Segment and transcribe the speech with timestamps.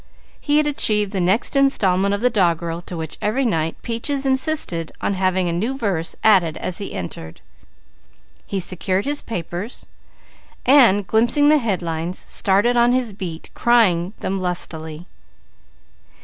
[0.39, 4.91] He had achieved the next installment of the doggerel to which every night Peaches insisted
[4.99, 7.39] on having a new verse added as he entered.
[8.47, 9.85] He secured his papers,
[10.65, 15.05] and glimpsing the headlines started on his beat crying them lustily.